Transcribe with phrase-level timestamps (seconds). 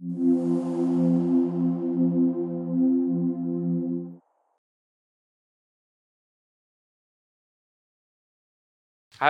[0.00, 0.06] Hi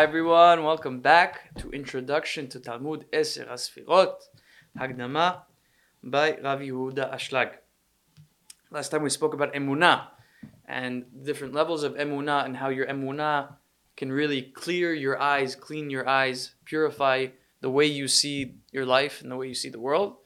[0.03, 4.13] everyone, welcome back to Introduction to Talmud Eser HaSefirot,
[4.79, 5.41] Hagdama
[6.05, 7.53] by Rav Yehuda Ashlag.
[8.71, 10.09] Last time we spoke about Emunah
[10.67, 13.55] and different levels of Emunah and how your Emunah
[13.97, 17.29] can really clear your eyes, clean your eyes, purify
[17.63, 20.19] the way you see your life and the way you see the world.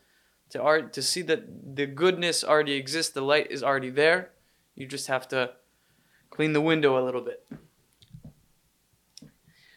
[0.53, 4.33] To art, to see that the goodness already exists, the light is already there.
[4.75, 5.52] You just have to
[6.28, 7.47] clean the window a little bit.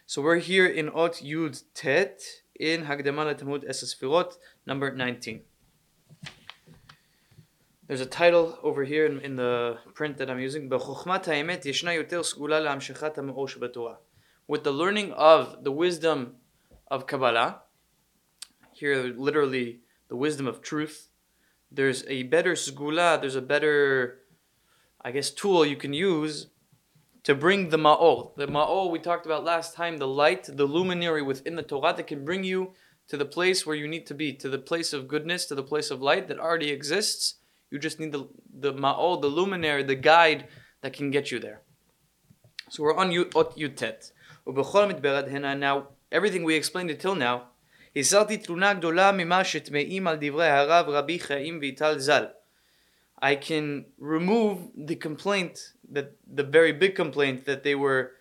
[0.05, 2.21] So we're here in Ot Yud Tet
[2.59, 5.39] in Hagdama Talmud Eser Sfirot, number 19.
[7.87, 10.67] There's a title over here in, in the print that I'm using.
[10.67, 10.79] With
[14.63, 16.35] the learning of the wisdom
[16.91, 17.61] of Kabbalah,
[18.73, 19.79] here literally
[20.15, 21.09] the wisdom of truth,
[21.69, 24.21] there's a better sgula, there's a better,
[25.01, 26.47] I guess, tool you can use
[27.23, 28.33] to bring the ma'ol.
[28.37, 32.07] The ma'ol we talked about last time, the light, the luminary within the Torah that
[32.07, 32.71] can bring you
[33.09, 35.69] to the place where you need to be, to the place of goodness, to the
[35.71, 37.35] place of light that already exists.
[37.69, 38.29] You just need the,
[38.65, 40.47] the ma'ol, the luminary, the guide
[40.79, 41.61] that can get you there.
[42.69, 44.11] So we're on Ot Yud Tet.
[45.59, 47.49] Now, everything we explained until now,
[47.96, 52.24] הסרתי תלונה גדולה ממה שטמאים על דברי הרב רבי חיים ויטל ז"ל.
[53.22, 58.12] I can remove the complaint that the very big complaint that they were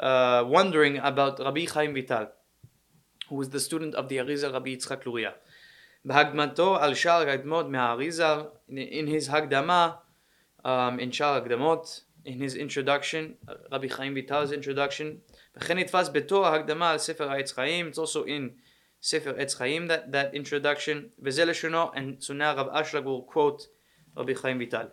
[0.00, 2.28] uh, wondering about Rabbi Chaim Vital,
[3.28, 5.34] who was the student of the Arizal Rabbi Yitzchak Luria.
[6.04, 9.90] בהקדמתו על שאר הקדמות מהאריזל, in his הקדמה,
[10.64, 10.68] um,
[11.00, 13.34] in שאר הקדמות, in his introduction,
[13.72, 15.18] Rabbi Chaim Vital's introduction,
[15.56, 18.50] וכן נתפס בתור ההקדמה על ספר העץ חיים, it's also in
[19.02, 23.66] ספר עץ חיים, that, that introduction, וזה לשונו, and so now Rav Ashlag will quote
[24.16, 24.86] רבי חיים ויטל.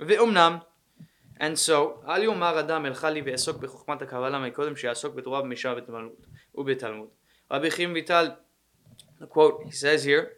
[0.00, 0.58] ואומנם,
[1.40, 5.74] and so, אל יאמר אדם אלכה לי ואעסוק בחוכמת הקבלה מקודם שיעסוק בתורה במשנה
[6.54, 7.08] ובתלמוד.
[7.50, 8.30] רבי חיים ויטל,
[9.20, 10.28] the quote he says here,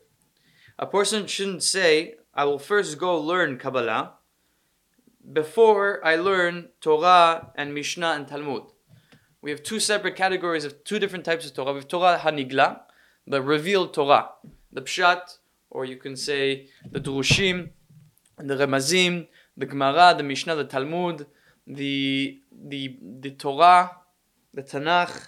[0.78, 4.12] a person shouldn't say, I will first go learn Kabbalah
[5.32, 8.64] before I learn Torah and Mishnah and Talmud.
[9.40, 11.72] We have two separate categories of two different types of Torah.
[11.72, 12.80] We have Torah Hanigla,
[13.27, 14.29] the revealed Torah,
[14.71, 15.37] the Pshat,
[15.69, 17.69] or you can say the Drushim,
[18.37, 21.25] the Remazim, the Gemara, the Mishnah, the Talmud,
[21.67, 23.91] the the the Torah,
[24.53, 25.27] the Tanakh.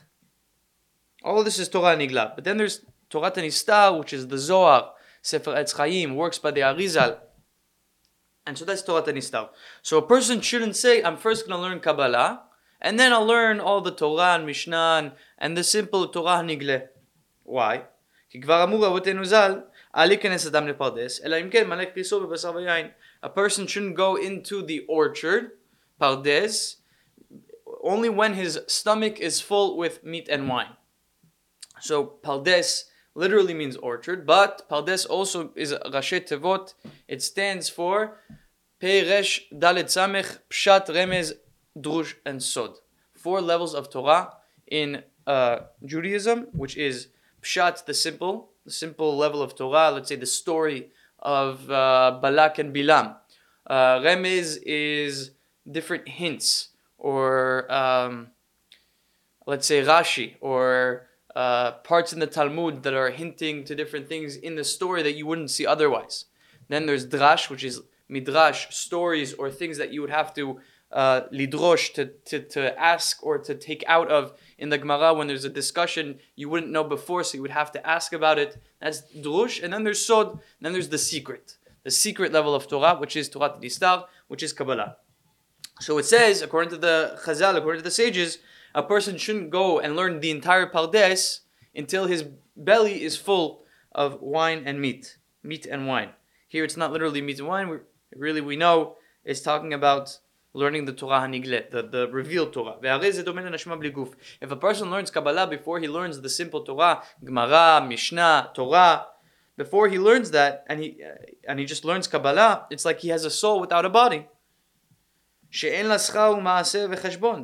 [1.24, 2.36] All this is Torah Nigla.
[2.36, 6.62] But then there's Torah Tanistar, which is the Zohar, Sefer Etz Chaim, works by the
[6.62, 7.18] Arizal.
[8.46, 9.50] And so that's Torah Tanistar.
[9.82, 12.42] So a person shouldn't say, I'm first going to learn Kabbalah,
[12.82, 16.88] and then I'll learn all the Torah and Mishnah and, and the simple Torah Nigle.
[17.47, 17.79] Why?
[18.31, 19.61] כי כבר אמרו רבותינו ז"ל,
[19.97, 22.87] אל ייכנס אדם לפרדס, אלא אם כן מלא כריסו בבשר ויין
[23.23, 25.53] a person shouldn't go into the orchard,
[26.01, 26.77] pardes,
[27.83, 30.77] only when his stomach is full with meat and wine.
[31.81, 32.85] So pardes
[33.15, 36.75] literally means orchard, but pardes also is rashi tevot.
[37.09, 38.19] It stands for
[38.81, 41.33] peresh dalet samech pshat remez
[41.77, 42.75] drush and sod.
[43.15, 44.35] Four levels of Torah
[44.67, 47.09] in uh, Judaism, which is
[47.44, 49.92] pshat, the simple, the simple level of Torah.
[49.92, 53.16] Let's say the story of uh, Balak and Bilam.
[53.68, 55.32] Uh, remez is
[55.70, 58.28] different hints, or um,
[59.46, 64.36] let's say Rashi, or uh, parts in the Talmud that are hinting to different things
[64.36, 66.26] in the story that you wouldn't see otherwise.
[66.70, 70.60] Then there's Drash, which is midrash, stories or things that you would have to
[70.92, 75.28] uh, lidrosh, to, to, to ask or to take out of in the Gemara when
[75.28, 78.56] there's a discussion you wouldn't know before, so you would have to ask about it.
[78.80, 79.62] That's drush.
[79.62, 83.28] And then there's sod, then there's the secret, the secret level of Torah, which is
[83.28, 84.96] Torah Distar, which is Kabbalah.
[85.82, 88.38] So it says, according to the Chazal, according to the sages,
[88.74, 91.42] a person shouldn't go and learn the entire Pardes
[91.76, 92.24] until his
[92.56, 96.12] belly is full of wine and meat, meat and wine.
[96.48, 97.68] Here it's not literally meat and wine.
[97.68, 97.78] We,
[98.16, 98.96] really, we know
[99.26, 100.20] it's talking about
[100.54, 102.78] learning the Torah Hanigle, the, the revealed Torah.
[104.42, 109.08] If a person learns Kabbalah before he learns the simple Torah, Gemara, Mishnah, Torah,
[109.58, 111.16] before he learns that and he uh,
[111.48, 114.28] and he just learns Kabbalah, it's like he has a soul without a body.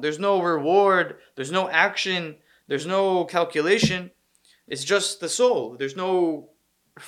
[0.01, 4.11] There's no reward, there's no action, there's no calculation.
[4.67, 5.75] It's just the soul.
[5.77, 6.49] There's no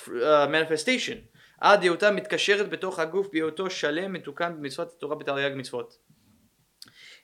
[0.08, 1.28] uh, manifestation.
[1.61, 5.97] עד היותה מתקשרת בתוך הגוף בהיותו שלם מתוקן במצוות התורה בתרי"ג מצוות.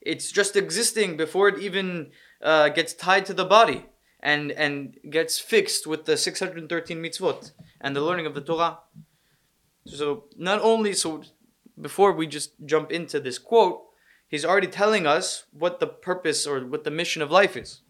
[0.05, 2.11] It's just existing before it even
[2.41, 3.85] uh, gets tied to the body
[4.21, 8.79] and, and gets fixed with the 613 mitzvot and the learning of the Torah.
[9.85, 11.23] So not only so
[11.79, 13.81] before we just jump into this quote,
[14.27, 17.81] he's already telling us what the purpose or what the mission of life is.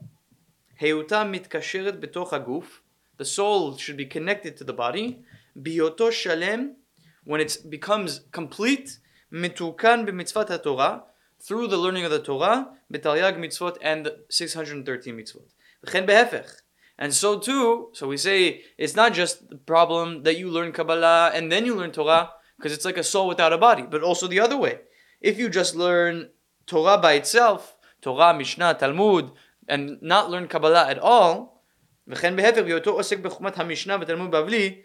[3.18, 5.24] The soul should be connected to the body.
[5.60, 6.76] Biyoto shalem,
[7.24, 9.00] when it becomes complete,
[9.32, 11.04] mitukan b'mitzvat HaTorah,
[11.42, 15.54] through the learning of the Torah, b'taryag mitzvot and the 613 mitzvot.
[15.86, 16.50] V'chen behefech.
[16.98, 21.32] And so too, so we say it's not just the problem that you learn Kabbalah
[21.34, 24.28] and then you learn Torah, because it's like a soul without a body, but also
[24.28, 24.80] the other way.
[25.20, 26.30] If you just learn
[26.66, 29.32] Torah by itself, Torah, Mishnah, Talmud,
[29.68, 31.62] and not learn Kabbalah at all,
[32.08, 34.82] וכן בהפך, בהיותו עוסק בחוכמת המשנה ותלמוד בבלי,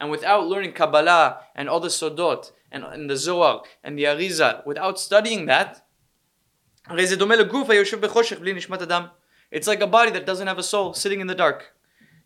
[0.00, 4.66] and without learning Kabbalah and all the Sodot and, and the Zohar and the Ariza,
[4.66, 5.84] without studying that,
[9.50, 11.74] it's like a body that doesn't have a soul, sitting in the dark.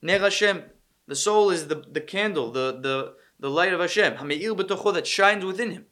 [0.01, 0.65] Ner Hashem,
[1.07, 5.71] the soul is the, the candle, the, the, the light of Hashem, that shines within
[5.73, 5.87] him.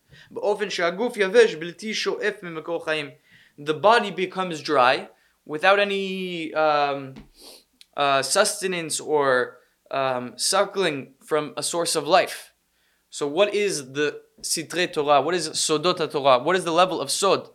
[3.58, 5.08] The body becomes dry
[5.44, 6.54] without any.
[6.54, 7.14] Um,
[8.00, 9.58] uh, sustenance or
[9.90, 12.54] um, suckling from a source of life.
[13.10, 15.20] So, what is the Sitre Torah?
[15.20, 16.38] What is Sodot Torah?
[16.42, 17.50] What is the level of Sod?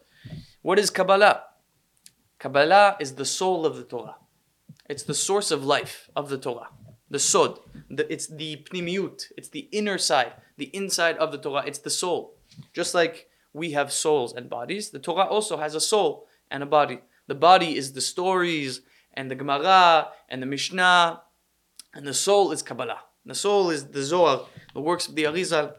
[0.62, 1.42] What is Kabbalah?
[2.38, 4.18] Kabbalah is the soul of the Torah.
[4.88, 6.70] It's the source of life of the Torah.
[7.10, 7.60] The Sod.
[7.90, 9.32] The, it's the Pnimiut.
[9.38, 11.64] It's the inner side, the inside of the Torah.
[11.66, 12.36] It's the soul.
[12.72, 16.68] Just like we have souls and bodies, the Torah also has a soul and a
[16.68, 17.00] body.
[17.26, 18.82] The body is the stories
[19.15, 21.23] and the Gemara and the Mishnah,
[21.95, 23.01] and the soul is Kabbalah.
[23.27, 25.75] The soul is the Zohar, the works of the Arizal.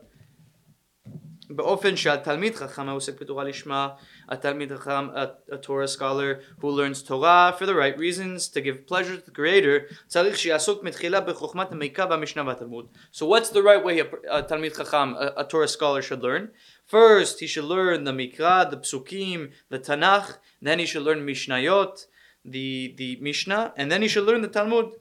[1.56, 3.90] באופן שהתלמיד חכם העוסק בתורה לשמה,
[4.30, 5.10] התלמיד חכם,
[5.52, 9.32] a Torah scholar who learns Torah for the right reasons, to give pleasure to the
[9.32, 12.88] Creator, צריך שיעסוק מתחילה בחוכמת המקרא והמשנה והתלמוד.
[13.14, 16.52] So what's the right way a, a תלמיד חכם, a, a Torah scholar should learn?
[16.86, 22.06] First, he should learn the Mikra, the Psukim, the Tanakh, then he should learn Mishnayot,
[22.47, 24.93] the, the Mishnah, and then he should learn the Talmud,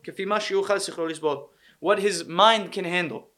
[1.79, 3.29] what his mind can handle.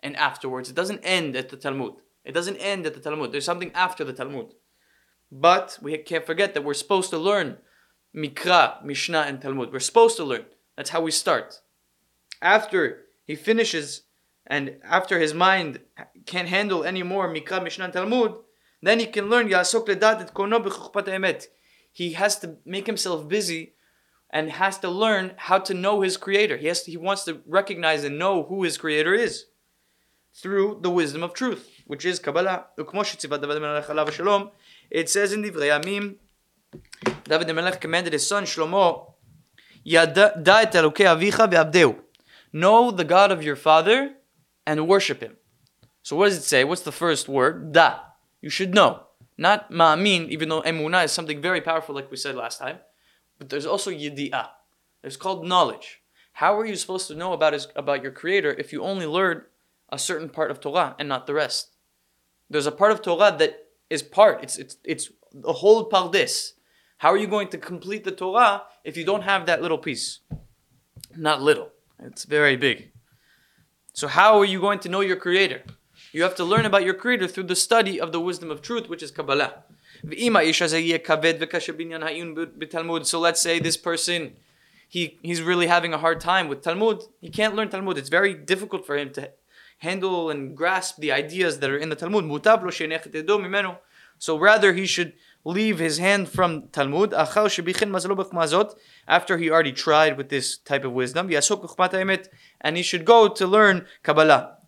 [0.00, 1.94] And afterwards, it doesn't end at the Talmud.
[2.24, 3.32] It doesn't end at the Talmud.
[3.32, 4.54] There's something after the Talmud.
[5.30, 7.58] But we can't forget that we're supposed to learn
[8.16, 9.72] Mikra, Mishnah, and Talmud.
[9.72, 10.44] We're supposed to learn.
[10.76, 11.60] That's how we start.
[12.40, 14.02] After he finishes
[14.46, 15.80] and after his mind
[16.24, 18.34] can't handle any more Mikra, Mishnah, and Talmud,
[18.82, 21.48] then he can learn Yasok Ledat et Kono Emet
[21.92, 23.74] he has to make himself busy
[24.30, 26.56] and has to learn how to know his creator.
[26.56, 29.46] He has to, he wants to recognize and know who his creator is
[30.34, 32.66] through the wisdom of truth, which is Kabbalah.
[32.76, 32.84] It
[35.10, 36.16] says in Divrei Yamim,
[37.24, 39.14] David Melech commanded his son Shlomo,
[42.52, 44.14] Know the God of your father
[44.66, 45.36] and worship him.
[46.02, 46.64] So what does it say?
[46.64, 47.72] What's the first word?
[47.72, 48.00] Da.
[48.40, 49.07] You should know.
[49.38, 52.78] Not ma'amin, even though emunah is something very powerful, like we said last time.
[53.38, 54.48] But there's also yidi'ah.
[55.04, 56.02] It's called knowledge.
[56.32, 59.42] How are you supposed to know about his, about your Creator if you only learn
[59.90, 61.76] a certain part of Torah and not the rest?
[62.50, 64.42] There's a part of Torah that is part.
[64.42, 66.52] It's it's it's the whole pardes.
[66.98, 70.20] How are you going to complete the Torah if you don't have that little piece?
[71.16, 71.70] Not little.
[72.02, 72.90] It's very big.
[73.92, 75.62] So how are you going to know your Creator?
[76.18, 78.88] You have to learn about your Creator through the study of the wisdom of truth,
[78.88, 79.62] which is Kabbalah.
[83.04, 84.32] So let's say this person,
[84.88, 87.04] he, he's really having a hard time with Talmud.
[87.20, 87.96] He can't learn Talmud.
[87.98, 89.30] It's very difficult for him to
[89.78, 92.24] handle and grasp the ideas that are in the Talmud.
[94.18, 95.12] So rather he should
[95.48, 97.48] leave his hand from Talmud after
[99.38, 101.30] he already tried with this type of wisdom
[102.60, 104.58] and he should go to learn Kabbalah.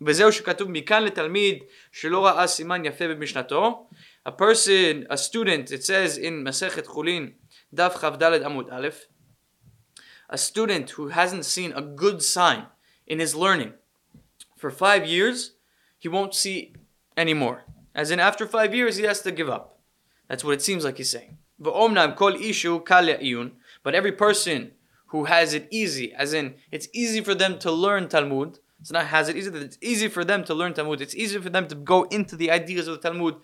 [4.25, 7.33] A person, a student, it says in Masechet Chulin,
[7.75, 9.07] Daf Chavdaled Amud Aleph,
[10.29, 12.65] a student who hasn't seen a good sign
[13.05, 13.73] in his learning
[14.57, 15.51] for five years,
[15.99, 16.73] he won't see
[17.15, 17.65] anymore.
[17.93, 19.80] As in, after five years, he has to give up.
[20.31, 21.39] That's what it seems like he's saying.
[21.59, 21.75] But
[23.99, 24.71] every person
[25.07, 29.07] who has it easy, as in it's easy for them to learn Talmud, it's not
[29.07, 31.75] has it easy, it's easy for them to learn Talmud, it's easy for them to
[31.75, 33.35] go into the ideas of the Talmud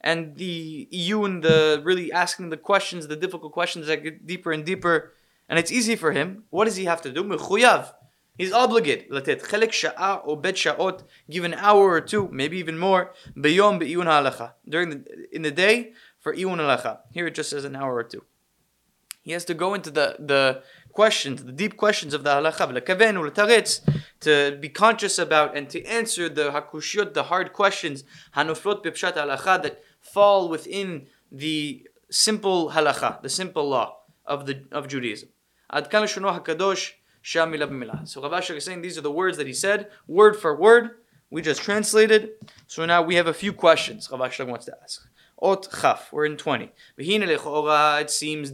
[0.00, 4.64] and the Iyun, the really asking the questions, the difficult questions that get deeper and
[4.64, 5.12] deeper,
[5.46, 6.44] and it's easy for him.
[6.48, 7.22] What does he have to do?
[8.40, 9.10] He's obligated.
[11.30, 14.50] Give an hour or two, maybe even more, beyom.
[14.66, 17.00] During the, in the day, for iyun halacha.
[17.10, 18.24] Here it just says an hour or two.
[19.22, 20.62] He has to go into the, the
[20.92, 23.80] questions, the deep questions of the halacha,
[24.20, 28.04] to be conscious about and to answer the hakushiot, the hard questions,
[28.36, 34.88] hanufrot bipshat halacha, that fall within the simple halacha, the simple law of the of
[34.88, 35.28] Judaism.
[35.72, 39.90] Ad kan hakadosh So Rav Asher is saying these are the words that he said,
[40.08, 40.92] word for word.
[41.30, 42.30] We just translated.
[42.66, 45.06] So now we have a few questions Rav Asher wants to ask.
[45.41, 46.71] Ot chaf, we're in 20.
[46.97, 48.51] It seems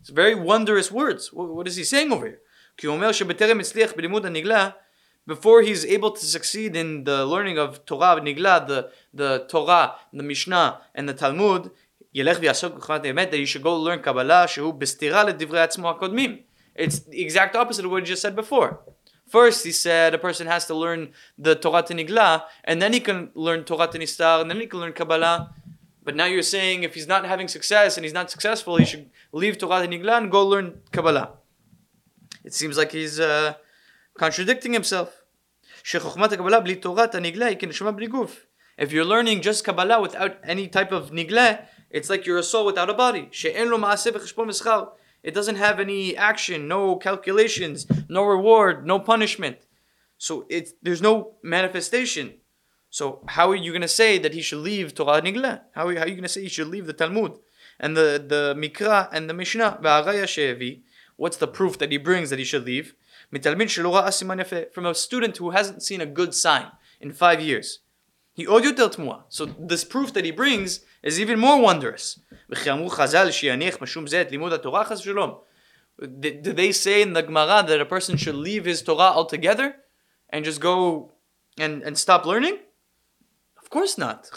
[0.00, 1.32] It's very wondrous words.
[1.32, 2.40] What is he saying over here?
[5.26, 10.22] before he's able to succeed in the learning of Torah Nigla, the, the Torah, the
[10.22, 11.70] Mishnah, and the Talmud,
[12.14, 16.42] ילך ויעסוק בחוכמת האמת, that he should go learn Kabbalah, שהוא בסתירה לדברי עצמו הקודמים.
[16.76, 18.78] It's the exact opposite of what he just said before.
[19.27, 23.29] First, he said a person has to learn the Torah Nigla, and then he can
[23.35, 25.53] learn Torah Nistar, and then he can learn Kabbalah.
[26.03, 29.09] But now you're saying if he's not having success and he's not successful, he should
[29.33, 31.33] leave Torah Nigla and go learn Kabbalah.
[32.45, 33.55] It seems like he's uh,
[34.17, 35.23] contradicting himself.
[38.77, 42.65] If you're learning just Kabbalah without any type of nigle, it's like you're a soul
[42.65, 43.29] without a body.
[45.23, 49.57] It doesn't have any action, no calculations, no reward, no punishment.
[50.17, 52.35] So it's there's no manifestation.
[52.89, 55.61] So how are you going to say that he should leave Torah Nigla?
[55.73, 57.33] How, how are you going to say he should leave the Talmud
[57.79, 59.79] and the, the Mikra and the Mishnah?
[61.15, 62.95] What's the proof that he brings that he should leave?
[63.31, 66.71] From a student who hasn't seen a good sign
[67.01, 67.79] in five years.
[68.33, 72.19] He So this proof that he brings is even more wondrous.
[75.99, 79.75] Do they say in the Gemara that a person should leave his Torah altogether
[80.29, 81.13] and just go
[81.57, 82.59] and, and stop learning?
[83.61, 84.29] Of course not.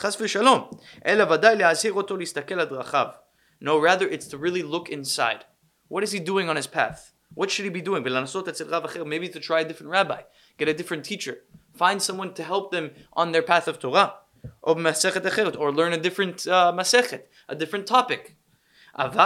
[3.61, 5.45] No, rather it's to really look inside.
[5.89, 7.13] What is he doing on his path?
[7.35, 8.03] What should he be doing?
[8.03, 10.23] Maybe to try a different rabbi,
[10.59, 14.15] get a different teacher, find someone to help them on their path of Torah,
[14.63, 18.37] or learn a different uh, masechet, a different topic.
[18.95, 19.19] But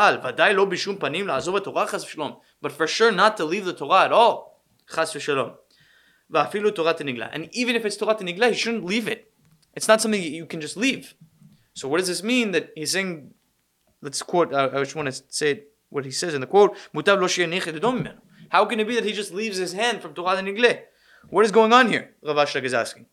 [2.72, 4.62] for sure not to leave the Torah at all.
[7.32, 9.32] And even if it's Torah Nigla, he shouldn't leave it.
[9.74, 11.14] It's not something you can just leave.
[11.74, 12.52] So what does this mean?
[12.52, 13.34] That he's saying,
[14.00, 16.76] let's quote, I just want to say what he says in the quote,
[18.50, 20.82] How can it be that he just leaves his hand from Torah Nigle?
[21.30, 22.14] What is going on here?
[22.22, 23.06] Rav Ashlag is asking.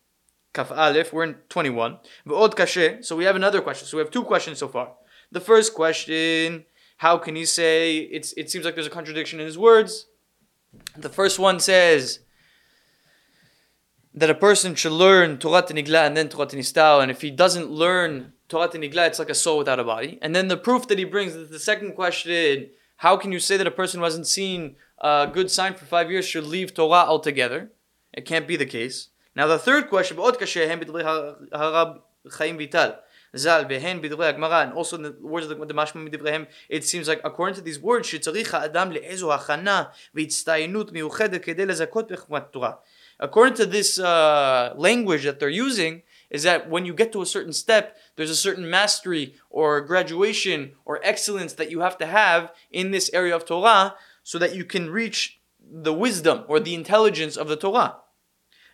[0.53, 2.00] Kaf Aleph, we're in 21.
[3.01, 3.88] So we have another question.
[3.88, 4.93] So we have two questions so far.
[5.31, 6.65] The first question,
[6.98, 10.08] how can he say it's it seems like there's a contradiction in his words?
[10.96, 12.20] The first one says
[14.13, 17.70] that a person should learn Torah Nigla and then Torah Nistal, and if he doesn't
[17.70, 20.20] learn Torah Nigla, it's like a soul without a body.
[20.22, 23.55] And then the proof that he brings, is the second question, how can you say
[23.55, 27.05] that a person who hasn't seen a good sign for five years should leave Torah
[27.08, 27.72] altogether?
[28.13, 29.11] It can't be the case.
[29.35, 30.16] Now the third question,
[33.37, 36.85] Zal behen b'divrei Gemara, and also in the words of the, the Mashma midivrehem, it
[36.85, 42.43] seems like according to these words, שצריך האדם לאיזו הכנה והצטיינות מיוחדת כדי לזכות בחוכמת
[42.50, 42.73] תורה.
[43.21, 47.26] According to this uh, language that they're using, is that when you get to a
[47.26, 52.52] certain step, there's a certain mastery or graduation or excellence that you have to have
[52.71, 57.37] in this area of Torah so that you can reach the wisdom or the intelligence
[57.37, 57.97] of the Torah.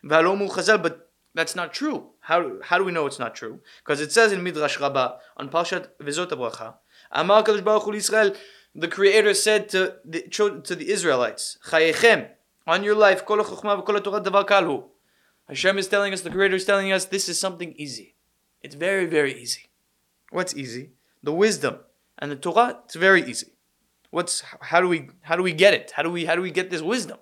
[0.02, 2.10] But that's not true.
[2.20, 3.60] How, how do we know it's not true?
[3.84, 6.74] Because it says in Midrash Rabbah on Parshat Vezot Abracha,
[7.12, 8.34] Amar Kadosh Baruch Hu Israel,
[8.74, 12.28] the Creator said to the, to the Israelites, Chayechem,
[12.66, 14.84] on your life, kol Torah davar kalhu.
[15.48, 18.14] Hashem is telling us, the Creator is telling us, this is something easy.
[18.62, 19.70] It's very, very easy.
[20.30, 20.90] What's easy?
[21.22, 21.78] The wisdom
[22.18, 22.80] and the Torah.
[22.84, 23.52] It's very easy.
[24.10, 25.92] What's how do we how do we get it?
[25.94, 27.18] How do we how do we get this wisdom?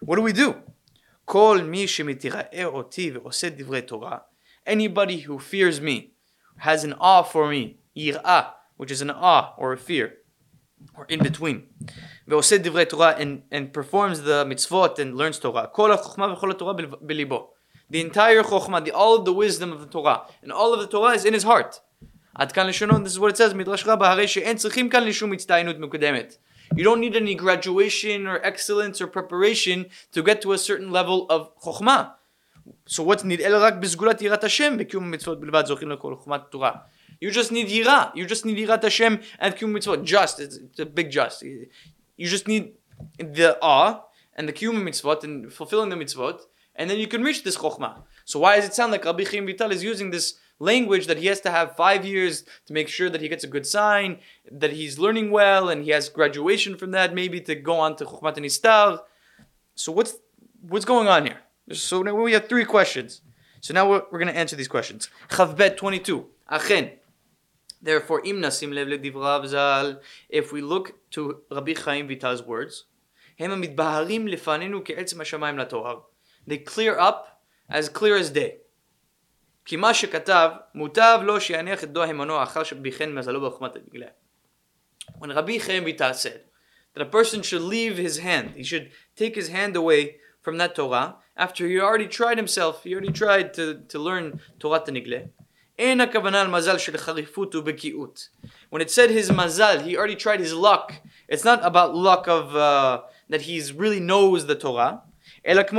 [0.00, 0.56] What do we do?
[4.65, 6.11] Anybody who fears me,
[6.57, 10.17] has an awe for me, yir'ah, which is an awe or a fear,
[10.95, 11.63] or in between.
[12.27, 15.69] and, and performs the mitzvot and learns Torah.
[17.87, 20.87] The entire chokhmah, the, all of the wisdom of the Torah, and all of the
[20.87, 21.81] Torah is in his heart.
[22.35, 25.33] עד כאן לשונו, this is what it says, מדרש רבה, הרי שאין צריכים כאן לשום
[25.33, 26.37] הצטיינות מקודמת.
[26.75, 31.25] You don't need any graduation or excellence or preparation to get to a certain level
[31.29, 32.13] of chokhmah.
[32.85, 33.41] So what's need?
[33.41, 36.71] אלא רק בסגולת יראת השם וקיום המצוות בלבד זוכים לכל חוכמת תורה.
[37.21, 38.11] You just need yira.
[38.15, 40.03] You just need yirat Hashem and kiyum mitzvot.
[40.03, 41.43] Just, it's, it's, a big just.
[41.43, 42.73] You just need
[43.17, 44.01] the awe
[44.35, 46.41] and the kiyum mitzvot and fulfilling the mitzvot,
[46.75, 48.03] and then you can reach this chokhmah.
[48.25, 51.27] So why does it sound like Rabbi Chaim Vital is using this language that he
[51.27, 54.19] has to have five years to make sure that he gets a good sign,
[54.51, 58.05] that he's learning well, and he has graduation from that, maybe to go on to
[58.05, 59.01] Chukhmat Nistar.
[59.75, 60.15] So what's
[60.61, 61.39] what's going on here?
[61.71, 63.21] So now we have three questions.
[63.61, 65.09] So now we're, we're going to answer these questions.
[65.29, 66.27] Chavbet 22.
[66.51, 66.91] Achen.
[67.81, 72.85] Therefore, im nasim lev ledivrav zal, if we look to Rabbi Chaim Vital's words,
[73.39, 75.99] הם המתבהרים לפנינו כעצם השמיים לטוהר.
[76.47, 78.57] They clear up as clear as day.
[79.69, 84.07] כי מה שכתב, מוטב לו שיניח את דו המנו אחר שביחן מזלו בחוכמת הנגלה.
[85.19, 86.41] When Rabbi Chaim Vital said
[86.93, 90.75] that a person should leave his hand, he should take his hand away from that
[90.75, 95.29] Torah after he already tried himself, he already tried to, to learn Torah Tanigle.
[95.77, 95.99] When
[98.81, 100.93] it said his mazal, he already tried his luck.
[101.27, 105.01] It's not about luck of uh, that he really knows the Torah.
[105.44, 105.72] It's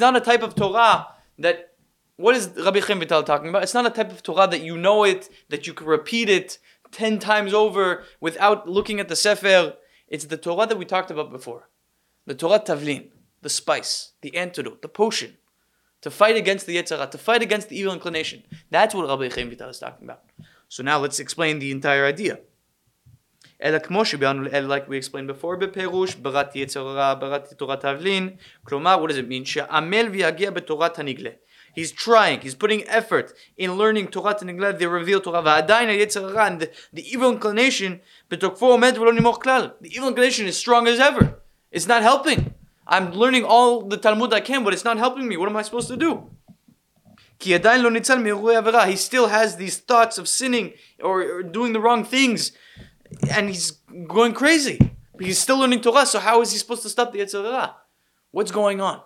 [0.00, 1.72] not a type of Torah that
[2.16, 3.62] what is Rabbi Chaim Vital talking about?
[3.62, 6.58] It's not a type of Torah that you know it, that you can repeat it
[6.90, 9.74] ten times over without looking at the Sefer.
[10.08, 11.68] It's the Torah that we talked about before.
[12.26, 13.10] The Torah Tavlin,
[13.42, 15.36] the spice, the antidote, the potion,
[16.00, 18.42] to fight against the Yetzirah, to fight against the evil inclination.
[18.70, 20.22] That's what Rabbi Chaim Vital is talking about.
[20.68, 22.38] So now let's explain the entire idea.
[23.63, 28.29] אלא כמו שביארנו אלא like we explained before בפירוש, בראתי יצר הרע, בראתי תורת תבלין,
[28.63, 29.45] כלומר, what does it mean?
[29.45, 31.29] שעמל ויגיע בתורת הנגלה.
[31.79, 36.47] He's trying, he's putting effort in learning תורת הנגלה, the revealed Torah, ועדיין היצר הרע,
[36.47, 37.91] and the, the evil inclination,
[38.31, 39.69] בתוקפו עומד ולא נמוך כלל.
[39.83, 41.25] The evil inclination is strong as ever.
[41.71, 42.53] It's not helping.
[42.87, 45.37] I'm learning all the Talmud I can, but it's not helping me.
[45.37, 46.31] What am I supposed to do?
[47.39, 48.85] כי עדיין לא ניצל מאירועי עבירה.
[48.85, 52.51] He still has these thoughts of sinning or, or doing the wrong things
[53.29, 53.71] and he's
[54.07, 54.77] going crazy.
[55.15, 57.73] But he's still learning Torah, so how is he supposed to stop the Yetzirah?
[58.31, 59.01] What's going on?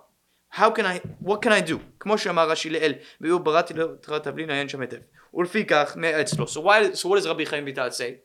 [0.48, 1.78] How can I, what can I do?
[2.00, 4.96] כמו שאמר רש"י לאל, והוא בראתי לתורת תבלין עיין שם היטב.
[5.34, 6.44] ולפיכך מאץ לו.
[6.44, 8.20] So why, so what does Rabbi Chaim Vital say?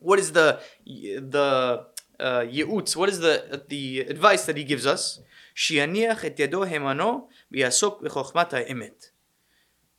[0.00, 1.86] What is the, the
[2.20, 5.20] uh, ייעוץ, what is the, the advice that he gives us?
[5.54, 9.06] שיניח את ידו הימנו ויעסוק בחוכמת האמת.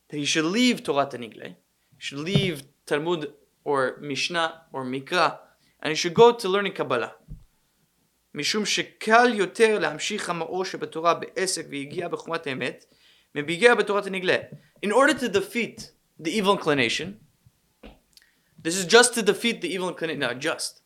[0.09, 1.45] That he should leave תורת הנגלה,
[1.99, 3.25] he should leave Talmud
[3.63, 5.37] or Mishnah or Mikra,
[5.81, 7.11] and you should go to learning Kabbalah.
[8.33, 12.85] משום שקל יותר להמשיך המאור שבתורה בעסק והגיע בחומת האמת,
[13.35, 14.37] מביגיע בתורת הנגלה.
[14.85, 17.17] In order to defeat the evil inclination,
[18.63, 20.81] this is just to defeat the evil inclination, not just.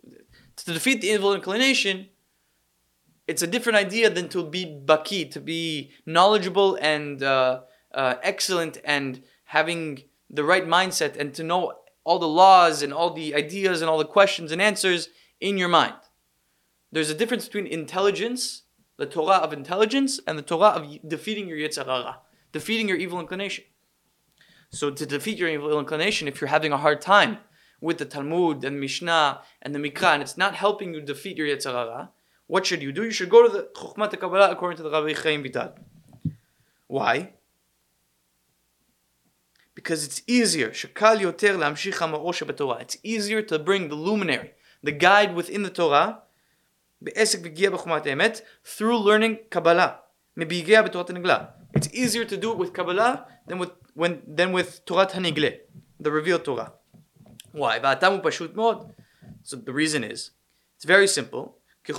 [0.65, 2.07] To defeat the evil inclination,
[3.27, 7.61] it's a different idea than to be baki, to be knowledgeable and uh,
[7.93, 11.73] uh, excellent and having the right mindset and to know
[12.06, 15.08] all the laws and all the ideas and all the questions and answers
[15.40, 15.96] in your mind.
[16.92, 18.62] There's a difference between intelligence,
[18.96, 22.14] the Torah of intelligence, and the Torah of defeating your Yetzirah,
[22.52, 23.64] defeating your evil inclination.
[24.70, 27.38] So to defeat your evil inclination, if you're having a hard time
[27.80, 31.48] with the Talmud and Mishnah and the Mikra, and it's not helping you defeat your
[31.48, 32.10] Yetzirah,
[32.46, 33.02] what should you do?
[33.02, 35.74] You should go to the Chokhmat Kabbalah according to the Rabbi Chaim Vital.
[36.86, 37.32] Why?
[39.86, 40.70] Because it's easier.
[40.70, 41.56] Shakal yoter
[42.80, 44.50] It's easier to bring the luminary,
[44.82, 46.22] the guide within the Torah,
[48.64, 50.00] through learning Kabbalah.
[51.76, 55.56] It's easier to do it with Kabbalah than with when than with Torah Hanigle,
[56.00, 56.72] the revealed Torah.
[57.52, 57.78] Why?
[59.44, 60.32] So the reason is,
[60.74, 61.58] it's very simple.
[61.86, 61.92] The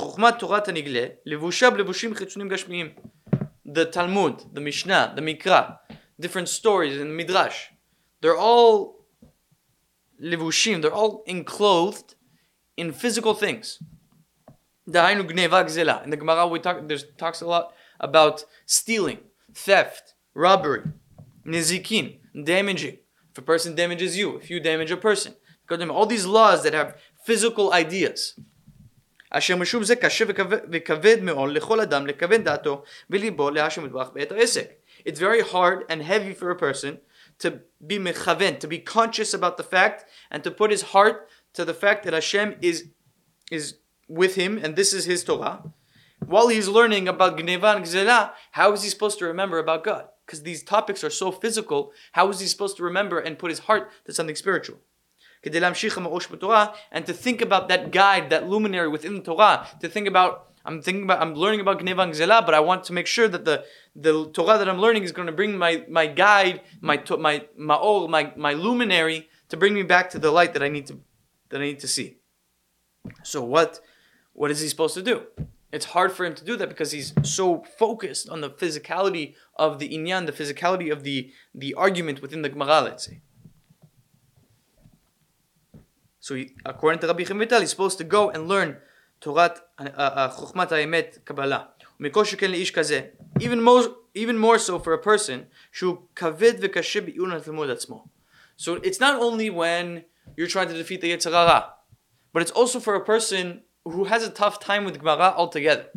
[3.85, 5.77] Talmud, the Mishnah, the Mikra,
[6.19, 7.67] different stories in the Midrash
[8.20, 9.06] They're all
[10.22, 12.14] levushim, they're all enclosed
[12.76, 13.78] in physical things.
[14.86, 19.18] In the Gemara, we talk, there's talks a lot about stealing,
[19.54, 20.82] theft, robbery,
[21.46, 22.98] nizikin, damaging.
[23.30, 25.34] If a person damages you, if you damage a person.
[25.70, 28.34] All these laws that have physical ideas.
[29.34, 30.24] אשר משום זה קשה
[30.70, 34.66] וכבד מאוד לכל אדם לכוון דעתו וליבו להשם מטבח בעת העסק.
[35.06, 36.98] It's very hard and heavy for a person
[37.39, 41.65] to be mechaven, to be conscious about the fact, and to put his heart to
[41.65, 42.89] the fact that Hashem is
[43.51, 43.75] is
[44.07, 45.63] with him, and this is his Torah.
[46.25, 50.07] While he's learning about Gneva and Gzela, how is he supposed to remember about God?
[50.25, 53.59] Because these topics are so physical, how is he supposed to remember and put his
[53.59, 54.79] heart to something spiritual?
[55.43, 55.53] And
[57.05, 61.03] to think about that guide, that luminary within the Torah, to think about I'm thinking
[61.03, 63.63] about I'm learning about Gneva and Gzela, but I want to make sure that the
[63.95, 68.09] the Torah that I'm learning is going to bring my my guide, my my maor,
[68.09, 70.99] my my luminary to bring me back to the light that I need to
[71.49, 72.17] that I need to see.
[73.23, 73.79] So what
[74.33, 75.23] what is he supposed to do?
[75.71, 79.79] It's hard for him to do that because he's so focused on the physicality of
[79.79, 83.21] the inyan, the physicality of the, the argument within the Gemara, let's say.
[86.21, 88.77] So, he, according to Rabbi Chaim Vital, he's supposed to go and learn
[89.19, 91.69] Torah, Chokhmat HaEmet, Kabbalah.
[93.39, 95.47] Even more, even more so for a person
[95.79, 98.07] who kavit vika shibi unatimulatsmo.
[98.55, 101.73] So it's not only when you're trying to defeat the Yetzer Hara,
[102.33, 105.87] but it's also for a person who has a tough time with Gemara altogether.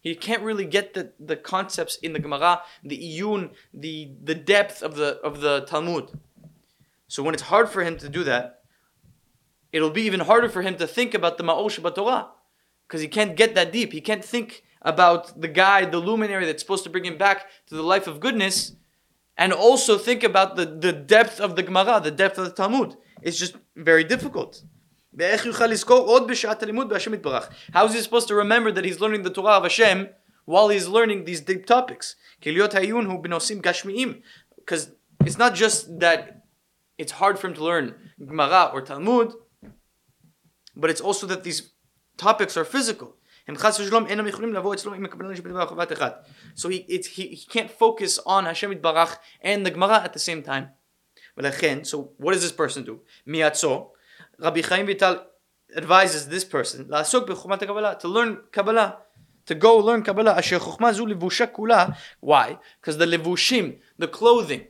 [0.00, 4.82] He can't really get the, the concepts in the Gemara, the iyun, the, the depth
[4.82, 6.18] of the of the Talmud.
[7.08, 8.62] So when it's hard for him to do that,
[9.72, 12.28] it'll be even harder for him to think about the Shabbat Torah.
[12.88, 13.92] Because he can't get that deep.
[13.92, 17.74] He can't think about the guy, the luminary that's supposed to bring him back to
[17.74, 18.72] the life of goodness,
[19.36, 22.96] and also think about the, the depth of the Gemara, the depth of the Talmud.
[23.20, 24.62] It's just very difficult.
[27.72, 30.08] How is he supposed to remember that he's learning the Torah of Hashem
[30.44, 32.16] while he's learning these deep topics?
[34.56, 34.90] Because
[35.24, 36.44] it's not just that
[36.96, 39.32] it's hard for him to learn Gemara or Talmud,
[40.76, 41.72] but it's also that these
[42.18, 43.16] topics are physical.
[46.54, 50.18] So he, it, he, he can't focus on Hashem Barach and the Gemara at the
[50.18, 50.68] same time.
[51.84, 53.00] So what does this person do?
[54.38, 55.24] Rabbi Chaim Vital
[55.76, 58.98] advises this person to learn Kabbalah,
[59.46, 60.34] to go learn Kabbalah.
[62.20, 62.58] Why?
[62.80, 64.66] Because the levushim, the clothing,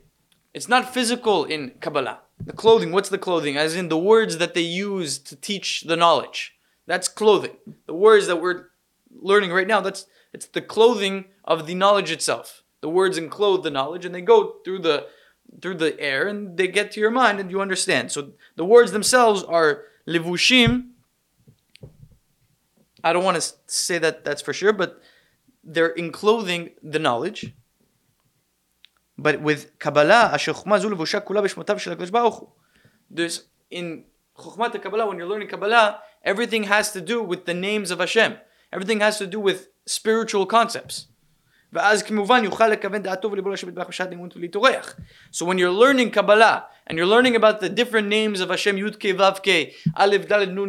[0.55, 2.21] it's not physical in Kabbalah.
[2.41, 3.57] The clothing, what's the clothing?
[3.57, 6.58] As in the words that they use to teach the knowledge.
[6.89, 7.59] That's clothing.
[7.87, 8.71] The words that we're
[9.13, 12.65] learning right now, that's it's the clothing of the knowledge itself.
[12.81, 15.07] The words enclose the knowledge and they go through the
[15.61, 18.11] through the air and they get to your mind and you understand.
[18.11, 20.93] So the words themselves are levushim.
[23.05, 25.01] I don't want to say that that's for sure, but
[25.63, 27.55] they're enclosing the knowledge.
[29.19, 30.39] But with Kabbalah,
[33.11, 34.05] there's in
[34.39, 38.37] Chokhmat Kabbalah, when you're learning Kabbalah, everything has to do with the names of Hashem.
[38.73, 41.07] Everything has to do with spiritual concepts.
[41.71, 41.91] So
[45.47, 48.95] when you're learning Kabbalah and you're learning about the different names of Hashem, Nun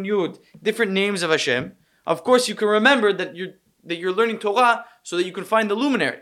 [0.04, 1.72] Yud, different names of Hashem,
[2.06, 5.44] of course you can remember that you're that you're learning Torah so that you can
[5.44, 6.18] find the luminary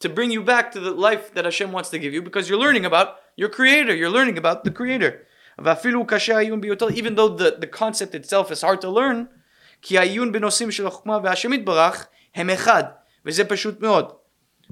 [0.00, 2.58] to bring you back to the life that Hashem wants to give you because you're
[2.58, 3.94] learning about your Creator.
[3.94, 5.26] You're learning about the Creator
[5.58, 9.28] even though the, the concept itself is hard to learn,
[9.82, 12.84] כי העיון בנושאים של החוכמה והשם יתברך הם אחד,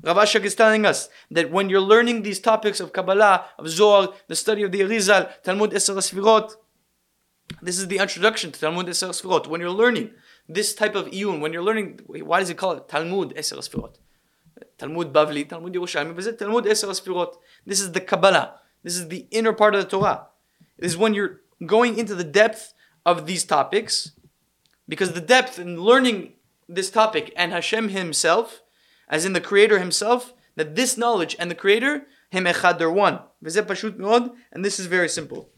[0.03, 4.13] Rav Ashlag is telling us that when you're learning these topics of Kabbalah, of Zohar,
[4.29, 6.55] the study of the Arizal, Talmud Eser Sfirot,
[7.61, 9.47] this is the introduction to Talmud Eser Sfirot.
[9.47, 10.11] When you're learning
[10.49, 13.97] this type of iyun, when you're learning, why does he call it Talmud Eser Sfirot?
[14.79, 17.37] Talmud Bavli, Talmud Yerushalmi, Talmud Eser Sfirot.
[17.67, 18.61] This is the Kabbalah.
[18.83, 20.27] This is the inner part of the Torah.
[20.83, 22.75] Is when you're going into the depth
[23.07, 24.13] of these topics,
[24.89, 26.35] because the depth in learning
[26.69, 28.63] this topic and Hashem Himself,
[29.09, 33.21] as in the Creator Himself, that this knowledge and the Creator, Him Echad, they're one.
[34.53, 35.51] And this is very simple.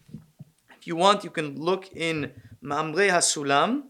[0.78, 2.32] If you want, you can look in
[2.62, 3.84] Ma'amrei HaSulam,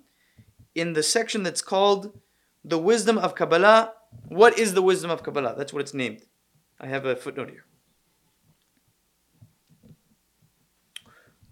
[0.75, 2.19] in the section that's called
[2.65, 3.93] The Wisdom of Kabbalah.
[4.29, 5.55] What is the wisdom of Kabbalah?
[5.59, 6.23] That's what it's named.
[6.81, 7.65] I have a footnote here.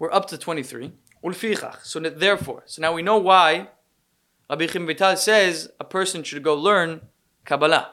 [0.02, 0.90] We're up to 23.
[1.84, 3.68] So therefore, so now we know why
[4.50, 7.02] Rabbi Chaim Vital says a person should go learn
[7.44, 7.92] Kabbalah.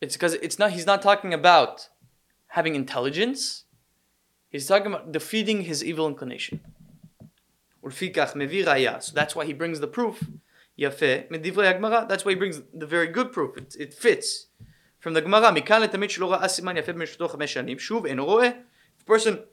[0.00, 0.72] It's because it's not.
[0.72, 1.90] He's not talking about
[2.48, 3.66] having intelligence.
[4.50, 6.58] He's talking about defeating his evil inclination.
[7.88, 10.24] So that's why he brings the proof.
[10.76, 13.56] That's why he brings the very good proof.
[13.56, 14.46] It, it fits
[14.98, 15.54] from the Gemara.
[15.56, 15.68] If
[19.00, 19.44] a person,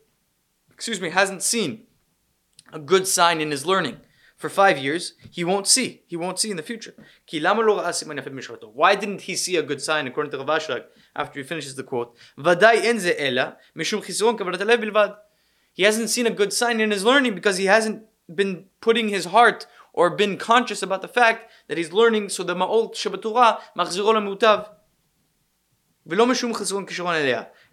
[0.76, 1.88] excuse me, hasn't seen
[2.72, 3.98] a good sign in his learning
[4.36, 6.04] for five years, he won't see.
[6.06, 6.94] He won't see in the future.
[8.82, 10.84] Why didn't he see a good sign according to Rav Ashlag
[11.16, 12.18] after he finishes the quote?
[15.74, 19.26] He hasn't seen a good sign in his learning because he hasn't been putting his
[19.26, 24.14] heart or been conscious about the fact that he's learning so the ma'ol shabatura machziro
[24.14, 24.70] lemutav.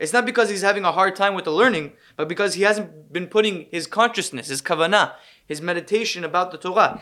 [0.03, 3.12] It's not because he's having a hard time with the learning, but because he hasn't
[3.12, 5.12] been putting his consciousness, his kavanah,
[5.47, 7.01] his meditation about the Torah.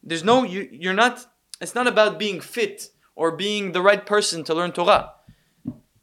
[0.00, 1.26] There's no, you, you're not,
[1.60, 5.14] it's not about being fit or being the right person to learn Torah.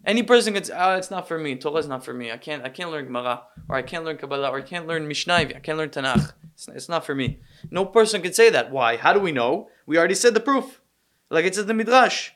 [0.06, 1.56] Any person gets, ah, it's not for me.
[1.56, 2.30] Torah is not for me.
[2.30, 5.08] I can't, I can't learn Gemara, or I can't learn Kabbalah, or I can't learn
[5.08, 6.34] Mishnah, I can't learn Tanakh.
[6.56, 7.40] It's, it's not for me.
[7.72, 8.70] No person can say that.
[8.70, 8.98] Why?
[8.98, 9.70] How do we know?
[9.86, 10.82] We already said the proof.
[11.30, 12.32] Like it says the Midrash.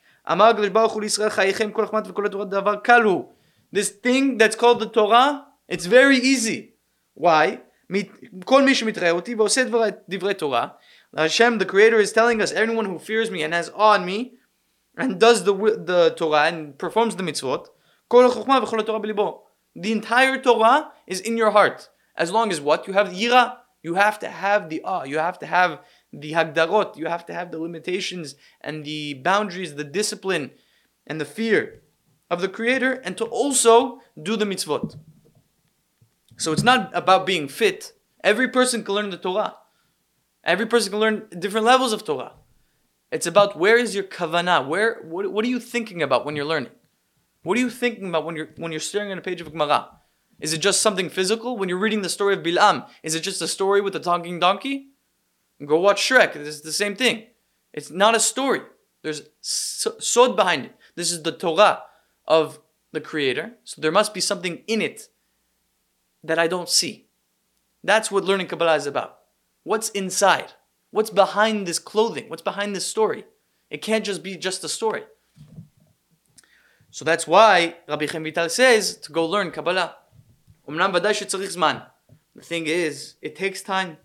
[3.72, 6.74] This thing that's called the Torah, it's very easy.
[7.14, 7.58] Why?
[8.44, 9.64] כל מי שמתראה אותי ועושה
[10.08, 10.68] דברי תורה,
[11.16, 14.34] Hashem, the Creator, is telling us, everyone who fears me and has awe on me,
[14.96, 17.66] and does the, the Torah and performs the mitzvot,
[19.76, 21.88] the entire Torah is in your heart.
[22.16, 22.87] As long as what?
[22.87, 25.80] You have yira, you have to have the awe, you have to have
[26.11, 30.51] the hagdarot, you have to have the limitations and the boundaries, the discipline
[31.05, 31.81] and the fear
[32.29, 34.97] of the Creator, and to also do the mitzvot.
[36.37, 37.93] So it's not about being fit.
[38.23, 39.55] Every person can learn the Torah.
[40.43, 42.33] Every person can learn different levels of Torah.
[43.11, 44.67] It's about where is your kavanah?
[44.67, 46.71] Where what, what are you thinking about when you're learning?
[47.43, 49.89] What are you thinking about when you're when you're staring at a page of Gemara?
[50.39, 51.57] Is it just something physical?
[51.57, 54.39] When you're reading the story of Bilam, is it just a story with a talking
[54.39, 54.89] donkey?
[55.65, 56.33] Go watch Shrek.
[56.33, 57.25] This is the same thing.
[57.73, 58.61] It's not a story.
[59.01, 60.75] There's sod behind it.
[60.95, 61.83] This is the Torah
[62.27, 62.59] of
[62.91, 63.53] the Creator.
[63.63, 65.09] So there must be something in it
[66.23, 67.07] that I don't see.
[67.83, 69.19] That's what learning Kabbalah is about.
[69.63, 70.53] What's inside?
[70.91, 72.29] What's behind this clothing?
[72.29, 73.25] What's behind this story?
[73.69, 75.03] It can't just be just a story.
[76.91, 79.95] So that's why Rabbi Chaim Vital says to go learn Kabbalah.
[80.65, 83.97] The thing is, it takes time.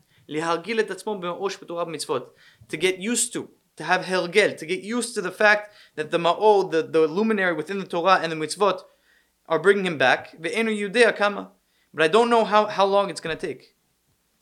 [2.68, 6.18] To get used to, to have hergel, to get used to the fact that the
[6.18, 8.80] ma'ol, the, the luminary within the Torah and the mitzvot
[9.46, 10.36] are bringing him back.
[10.40, 10.52] But
[12.02, 13.74] I don't know how, how long it's going to take.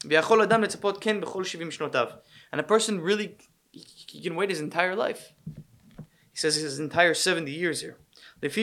[0.04, 0.12] And
[2.60, 3.36] a person really
[4.12, 5.32] he can wait his entire life.
[5.46, 5.54] He
[6.34, 7.96] says his entire 70 years here.
[8.40, 8.58] Which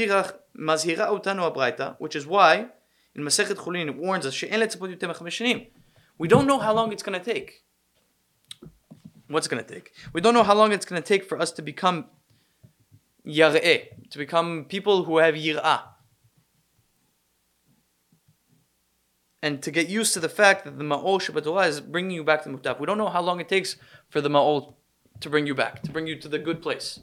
[2.16, 2.68] is why
[3.16, 4.44] in Masechet Chulin it warns us
[6.20, 7.64] We don't know how long it's going to take.
[9.28, 9.94] What's going to take?
[10.14, 12.06] We don't know how long it's going to take for us to become
[13.26, 15.82] yareh, to become people who have yir'ah.
[19.42, 22.44] and to get used to the fact that the ma'ol Shabbat is bringing you back
[22.44, 22.80] to Muktaf.
[22.80, 23.78] We don't know how long it takes
[24.10, 24.74] for the ma'ol
[25.22, 27.00] to bring you back, to bring you to the good place.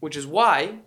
[0.00, 0.78] Which is why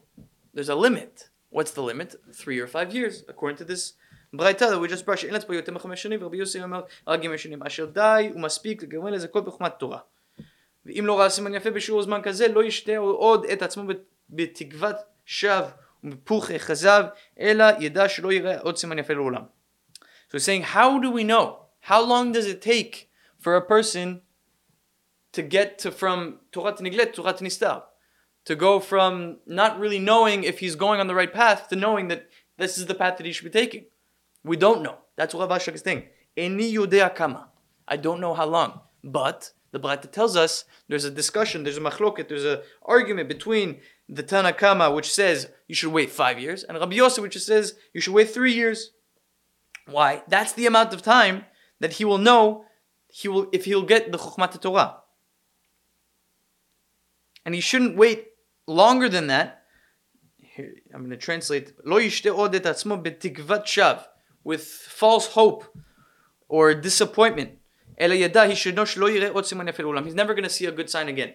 [0.53, 1.29] there's a limit.
[1.49, 2.15] What's the limit?
[2.33, 3.93] Three or five years, according to this
[4.36, 7.42] ברייתא that we just brushed, אין לצפו יותר מחמש שנים, ורבי יוסי אומר, רק חמש
[7.42, 9.98] שנים, אשר די ומספיק לגוון לזה כל בחוכמת תורה.
[10.86, 13.82] ואם לא ראה סימן יפה בשיעור זמן כזה, לא ישתה עוד את עצמו
[14.30, 15.68] בתקוות שווא
[16.04, 17.04] ומפוך כזב,
[17.40, 19.42] אלא ידע שלא יראה עוד סימן יפה לעולם.
[20.28, 21.66] So he's saying, how do we know?
[21.80, 24.22] How long does it take for a person
[25.32, 26.18] to get to from
[26.52, 27.82] Torah Niglet to Torah Nistar?
[28.46, 32.08] To go from not really knowing if he's going on the right path to knowing
[32.08, 32.22] that
[32.56, 33.84] this is the path that he should be taking.
[34.47, 34.97] We don't know.
[35.15, 36.03] That's what Rav Ashlag is saying.
[36.37, 37.49] Eni yudea kama.
[37.87, 38.81] I don't know how long.
[39.03, 43.79] But the Braita tells us there's a discussion, there's a machloket, there's an argument between
[44.09, 47.75] the Tanna Kama, which says you should wait five years, and Rabbi Yosef, which says
[47.93, 48.91] you should wait three years.
[49.85, 50.23] Why?
[50.27, 51.45] That's the amount of time
[51.79, 52.65] that he will know
[53.07, 54.97] he will if he'll get the Chokhmat Torah.
[57.45, 58.27] And he shouldn't wait
[58.67, 59.63] longer than that.
[60.37, 61.73] Here, I'm going to translate.
[61.85, 62.65] Lo shav
[64.47, 65.65] with false hope
[66.47, 67.59] or disappointment.
[67.99, 68.31] He's
[70.21, 71.33] never going to see a good sign again.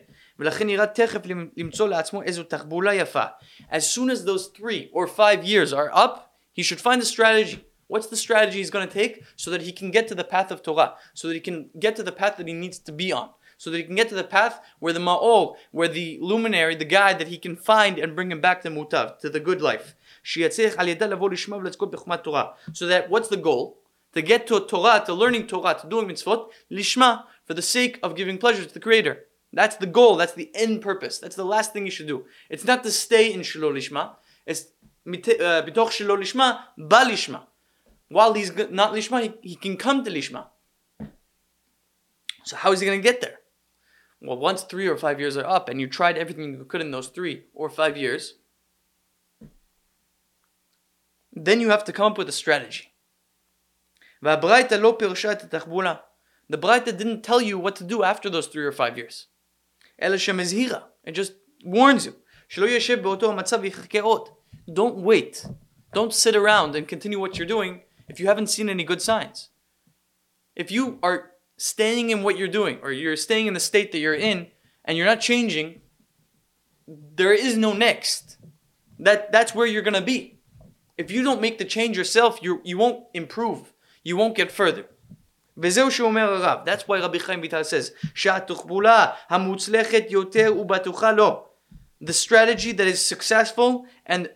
[3.70, 7.66] As soon as those three or five years are up, he should find a strategy
[7.92, 10.50] What's the strategy he's going to take so that he can get to the path
[10.50, 13.12] of Torah, so that he can get to the path that he needs to be
[13.12, 16.74] on, so that he can get to the path where the ma'ol, where the luminary,
[16.74, 19.60] the guide that he can find and bring him back to mutav, to the good
[19.60, 19.94] life.
[20.24, 20.48] So
[22.86, 23.78] that what's the goal?
[24.14, 28.14] To get to Torah, to learning Torah, to doing mitzvot, lishma, for the sake of
[28.14, 29.24] giving pleasure to the Creator.
[29.52, 30.16] That's the goal.
[30.16, 31.18] That's the end purpose.
[31.18, 32.26] That's the last thing you should do.
[32.50, 34.16] It's not to stay in Shelo Lishma.
[34.46, 34.66] It's
[35.06, 37.42] uh, bitoch Shelo Lishma, ba Lishma
[38.12, 40.46] while he's not lishma, he, he can come to lishma.
[42.44, 43.38] So how is he going to get there?
[44.20, 46.90] Well, once three or five years are up, and you tried everything you could in
[46.90, 48.34] those three or five years,
[51.32, 52.92] then you have to come up with a strategy.
[56.48, 59.26] The Braita didn't tell you what to do after those three or five years.
[61.04, 62.16] It just warns you.
[64.72, 65.46] Don't wait.
[65.94, 69.48] Don't sit around and continue what you're doing if you haven't seen any good signs.
[70.54, 73.98] If you are staying in what you're doing, or you're staying in the state that
[73.98, 74.48] you're in,
[74.84, 75.80] and you're not changing,
[76.86, 78.36] there is no next.
[78.98, 80.31] that that's where you're gonna be
[81.01, 83.73] If you don't make the change yourself, you you won't improve.
[84.03, 84.85] You won't get further.
[85.57, 86.59] וזהו שאומר הרב.
[86.65, 91.43] That's why Rabbi Chaim Vital says, שהתחבולה המוצלחת יותר ובטוחה לו.
[92.03, 94.29] The strategy that is successful and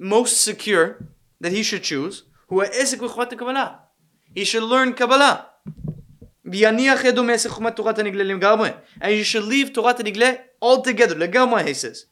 [0.00, 1.04] most secure
[1.40, 3.66] that he should choose, הוא העסק בחוכמת הקבלה.
[4.36, 5.52] He should learn Kabbalah.
[6.44, 8.70] ויניח ידו מעסק חוכמת תורת הנגלה לגמרי.
[9.00, 10.32] And you should leave תורת הנגלה
[10.64, 12.06] altogether, לגמרי, he says.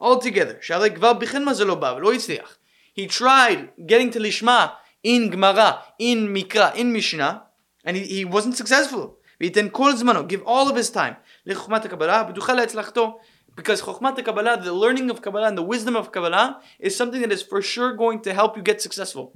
[0.00, 0.54] altogether.
[0.60, 2.56] שהרי כבר בכן מה זה לא בא, ולא הצליח.
[2.94, 4.68] He tried getting to לשמה
[5.02, 7.42] in Gemara, in Mikra, in Mishnah,
[7.84, 9.18] and he, he wasn't successful.
[9.40, 11.14] וייתן כל זמנו, give all of his time,
[11.46, 13.18] לחוכמת הקבלה, בטוחה להצלחתו.
[13.56, 17.32] Because Chokhmat Kabbalah, the learning of Kabbalah and the wisdom of Kabbalah is something that
[17.32, 19.32] is for sure going to help you get successful.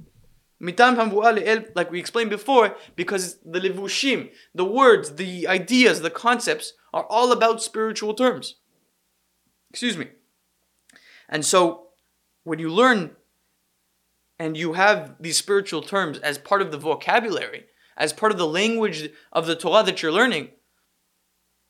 [0.61, 7.31] Like we explained before, because the levushim, the words, the ideas, the concepts are all
[7.31, 8.57] about spiritual terms.
[9.71, 10.09] Excuse me.
[11.27, 11.87] And so
[12.43, 13.15] when you learn
[14.38, 18.46] and you have these spiritual terms as part of the vocabulary, as part of the
[18.46, 20.50] language of the Torah that you're learning,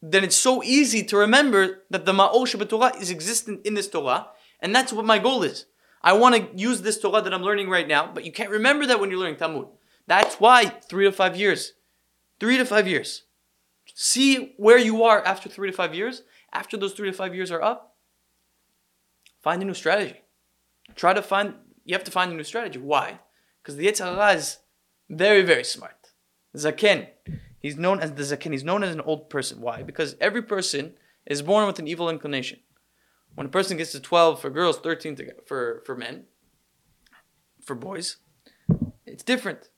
[0.02, 4.29] then it's so easy to remember that the Ma'or SheBaTorah is existent in this Torah,
[4.61, 5.66] and that's what my goal is.
[6.02, 8.87] I want to use this Torah that I'm learning right now, but you can't remember
[8.87, 9.68] that when you're learning Talmud.
[10.07, 11.72] That's why three to five years.
[12.38, 13.24] Three to five years.
[13.94, 16.22] See where you are after three to five years.
[16.52, 17.96] After those three to five years are up,
[19.42, 20.20] find a new strategy.
[20.94, 21.55] Try to find,
[21.87, 22.79] you have to find a new strategy.
[22.79, 23.20] Why?
[23.62, 24.59] Because the Yetzer Hara is
[25.09, 26.11] very, very smart.
[26.55, 27.07] Zaken,
[27.61, 29.61] he's known as the Zaken, he's known as an old person.
[29.61, 29.83] Why?
[29.83, 30.94] Because every person
[31.27, 32.59] is born with an evil inclination.
[33.37, 36.25] When a person gets to 12 for girls, 13 to, for, for men,
[37.64, 38.16] for boys,
[39.05, 39.70] it's different.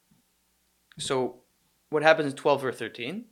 [0.99, 1.43] So,
[1.91, 3.27] what happens in 12 or 13?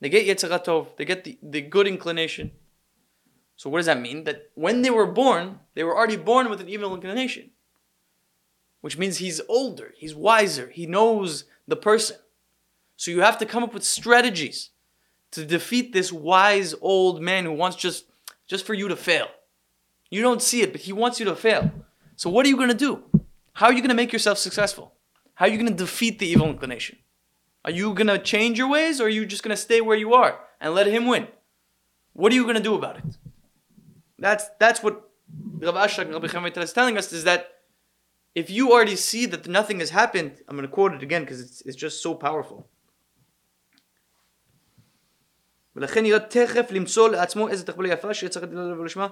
[0.00, 2.50] They get Yetzer Hara Tov, they get the, the good inclination.
[3.56, 4.24] So what does that mean?
[4.24, 7.50] That when they were born, they were already born with an evil inclination.
[8.80, 12.16] Which means he's older, he's wiser, he knows the person.
[12.96, 14.70] So you have to come up with strategies
[15.32, 18.06] to defeat this wise old man who wants just
[18.46, 19.28] just for you to fail.
[20.10, 21.70] You don't see it, but he wants you to fail.
[22.16, 23.04] So what are you going to do?
[23.52, 24.92] How are you going to make yourself successful?
[25.34, 26.98] How are you going to defeat the evil inclination?
[27.64, 29.96] Are you going to change your ways or are you just going to stay where
[29.96, 31.28] you are and let him win?
[32.12, 33.04] What are you going to do about it?
[34.18, 35.08] That's that's what
[35.58, 37.59] Rav Ashlag and Rabbi Chaim is telling us is that
[38.35, 41.39] if you already see that nothing has happened, I'm going to quote it again because
[41.39, 42.67] it's, it's just so powerful.
[45.75, 48.45] ולכן יראה תכף למצוא לעצמו איזה תחבולה יפה שיהיה צריך
[48.79, 49.07] ולשמה.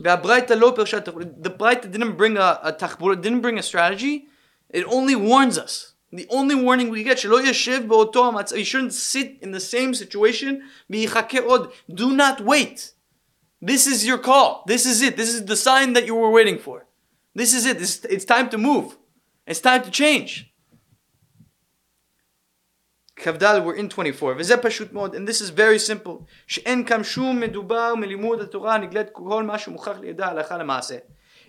[0.00, 1.26] והברייתא לא פירשה תחבולה.
[1.42, 4.28] The ברייתא didn't bring a, a תחבולה, didn't bring a strategy,
[4.70, 5.94] it only warns us.
[6.12, 9.94] The only warning we get, שלא ישב באותו המצב, you shouldn't sit in the same
[9.94, 11.72] situation, ויחכה עוד.
[11.90, 12.92] Do not wait.
[13.62, 14.64] This is your call.
[14.66, 15.16] This is it.
[15.16, 16.88] This is the sign that you were waiting for.
[17.35, 17.79] This is it.
[17.79, 18.97] This, it's time to move.
[19.47, 20.53] It's time to change.
[23.15, 24.33] Kaf Dalet, we're in 24.
[24.33, 26.27] And this is very simple.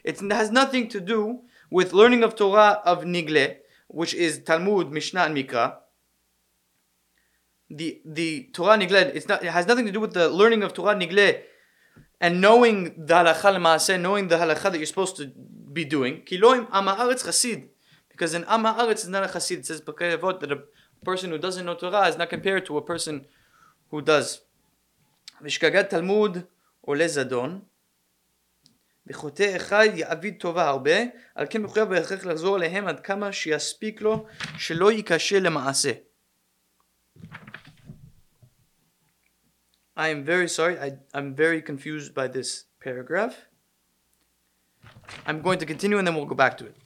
[0.05, 3.57] It has nothing to do with learning of Torah of Nigle,
[3.88, 5.77] which is Talmud, Mishnah, and Mikra.
[7.70, 10.75] The, the Torah Nigle, it's not, it has nothing to do with the learning of
[10.75, 11.40] Torah Nigle
[12.20, 15.33] and knowing the halacha knowing the halacha that you're supposed to
[15.73, 17.69] be doing, kiloim ama chasid,
[18.10, 19.60] because an ama is not a chasid.
[19.60, 23.25] It says that a person who doesn't know Torah is not compared to a person
[23.89, 24.41] who does.
[25.41, 26.38] ושגגת תלמוד
[26.82, 27.62] עולה זדון,
[29.08, 30.95] וחוטא אחד יעביד טובה הרבה,
[31.36, 34.25] על כן מחויב בהכרח לחזור אליהם עד כמה שיספיק לו,
[34.58, 35.91] שלא ייכשל למעשה.
[39.97, 40.80] I am very sorry.
[40.80, 43.36] I, I'm very confused by this paragraph.
[45.27, 46.77] I'm going to continue and then we'll go back to it.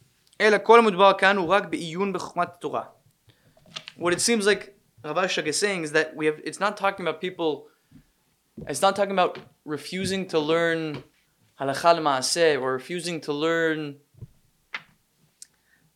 [3.96, 6.40] What it seems like Rav is saying is that we have.
[6.44, 7.68] It's not talking about people.
[8.66, 11.04] It's not talking about refusing to learn
[11.60, 13.96] halakha maaseh or refusing to learn.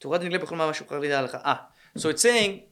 [0.04, 2.62] Ah, so it's saying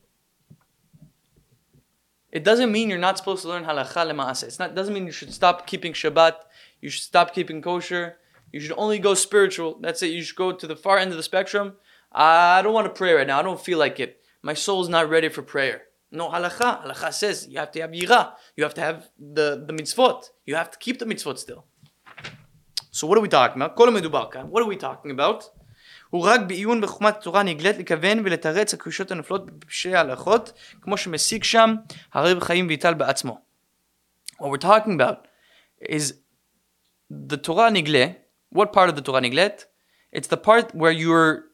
[2.32, 4.44] it doesn't mean you're not supposed to learn halacha lema'aseh.
[4.44, 6.34] It's not doesn't mean you should stop keeping Shabbat.
[6.80, 8.16] You should stop keeping kosher.
[8.51, 9.79] You should only go spiritual.
[9.81, 10.11] That's it.
[10.11, 11.73] You should go to the far end of the spectrum.
[12.11, 13.39] I don't want to pray right now.
[13.39, 14.21] I don't feel like it.
[14.41, 15.83] My soul is not ready for prayer.
[16.11, 16.83] No halacha.
[16.83, 18.33] Halacha says you have to have yira.
[18.55, 20.29] You have to have the, the mitzvot.
[20.45, 21.65] You have to keep the mitzvot still.
[22.91, 23.77] So what are we talking about?
[23.77, 25.49] What are we talking about?
[26.09, 31.75] הוא רק בעיון בחוכמת התורה נגלית לכוון ולתרץ הקרישות הנופלות בפשעי ההלכות, כמו שמשיג שם
[32.13, 33.37] הרב חיים ויטל בעצמו.
[34.39, 35.27] What we're talking about
[35.89, 36.13] is
[37.11, 38.05] the Torah נגלה,
[38.50, 39.64] what part of the Torah Nigle?
[40.12, 41.44] It's the part where you're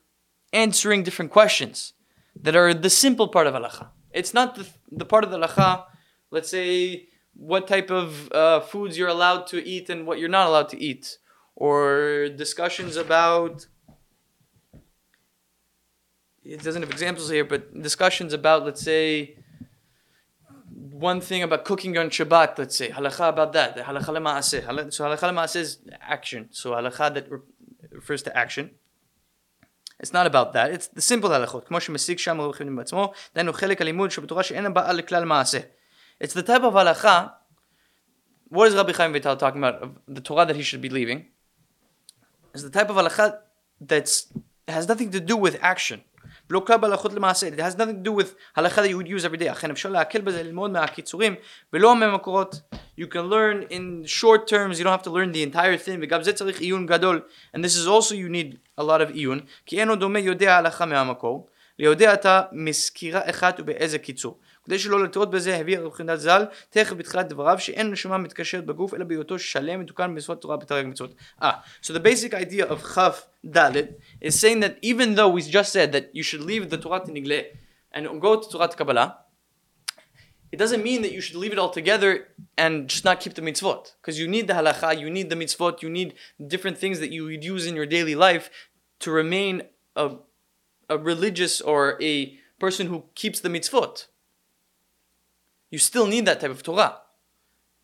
[0.53, 1.92] answering different questions
[2.40, 3.88] that are the simple part of halacha.
[4.12, 5.84] It's not the, the part of the halacha,
[6.30, 10.47] let's say, what type of uh, foods you're allowed to eat and what you're not
[10.47, 11.18] allowed to eat,
[11.55, 13.66] or discussions about.
[16.42, 19.36] It doesn't have examples here, but discussions about, let's say,
[20.95, 24.93] one thing about cooking on Shabbat, let's say, halacha about that, halacha lema'aseh.
[24.93, 26.47] So halacha lema'aseh is action.
[26.51, 27.27] So halacha that
[27.91, 28.71] refers to action.
[29.99, 31.65] It's not about that, it's the simple halachot.
[31.65, 35.59] כמו שמסיק שם רבי חנין בעצמו, דהיינו חלק הלימוד שבתורה שאינה באה לכלל מעשה.
[36.23, 37.32] It's the type of halacha,
[38.49, 41.27] what is Rabbi Chaim Vital talking about, the Torah that he should be leaving?
[42.53, 43.38] It's the type of halacha
[43.79, 44.32] that's
[44.67, 46.03] has nothing to do with action.
[46.49, 49.53] It has nothing to do with הלכה that you would use every day.
[49.53, 51.34] אכן אפשר להקל בזה ללמוד מהקיצורים
[51.72, 52.61] ולא מהמקורות.
[53.01, 55.99] You can learn in short terms, you don't have to learn the entire thing.
[56.03, 57.20] וגם זה צריך עיון גדול.
[57.57, 59.40] And this is also you need a lot of עיון.
[59.66, 61.49] כי אינו דומה יודע הלכה מהמקור.
[61.78, 64.38] ליודע אתה מסקירה אחת ובאיזה קיצור.
[64.66, 69.04] כדי שלא לטעות בזה הביא רב ז"ל תכף בתחילת דבריו שאין נשמה מתקשרת בגוף אלא
[69.04, 71.14] בהיותו שלם מתוקן תורה מצוות.
[71.82, 73.88] So the basic idea of chaf dalet
[74.20, 77.40] is saying that even though we just said that you should leave the Torah Nigle
[77.94, 79.26] and go to Torah Kabbalah
[80.52, 83.42] it doesn't mean that you should leave it all together and just not keep the
[83.42, 83.92] mitzvot.
[84.00, 86.14] Because you need the halacha, you need the mitzvot, you need
[86.54, 88.48] different things that you would use in your daily life
[89.00, 89.62] to remain
[89.94, 90.16] a,
[90.88, 94.06] a religious or a person who keeps the mitzvot.
[95.70, 96.98] You still need that type of Torah.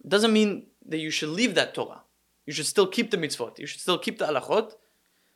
[0.04, 2.02] It doesn't mean that you should leave that Torah.
[2.46, 3.58] You should still keep the mitzvot.
[3.58, 4.72] You should still keep the alachot,